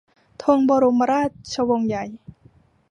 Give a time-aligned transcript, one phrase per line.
[0.43, 1.23] ธงบรมรา
[1.53, 2.05] ชวงศ์ใหญ่